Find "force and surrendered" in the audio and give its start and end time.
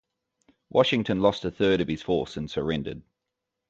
2.01-3.03